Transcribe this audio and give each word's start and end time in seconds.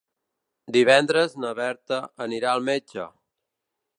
Divendres 0.77 1.35
na 1.43 1.51
Berta 1.59 2.01
anirà 2.27 2.53
al 2.57 2.65
metge. 2.73 3.09